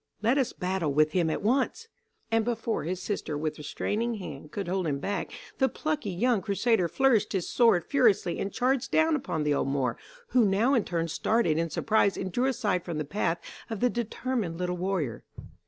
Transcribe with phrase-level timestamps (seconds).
[0.23, 1.87] Let us battle with him at once."
[2.31, 6.87] And before his sister with restraining hand, could hold him back the plucky young crusader
[6.87, 11.07] flourished his sword furiously and charged down upon the old Moor, who now in turn
[11.07, 13.37] started in surprise and drew aside from the path
[13.69, 15.23] of the determined little warrior.